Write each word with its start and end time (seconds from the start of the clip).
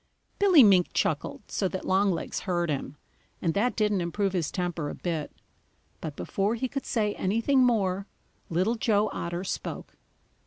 Billy 0.39 0.63
Mink 0.63 0.87
chuckled 0.95 1.43
so 1.51 1.67
that 1.67 1.85
Longlegs 1.85 2.39
heard 2.39 2.71
him, 2.71 2.97
and 3.39 3.53
that 3.53 3.75
didn't 3.75 4.01
improve 4.01 4.33
his 4.33 4.49
temper 4.49 4.89
a 4.89 4.95
bit. 4.95 5.31
But 5.99 6.15
before 6.15 6.55
he 6.55 6.67
could 6.67 6.87
say 6.87 7.13
anything 7.13 7.59
more, 7.61 8.07
Little 8.49 8.73
Joe 8.73 9.11
Otter 9.13 9.43
spoke. 9.43 9.95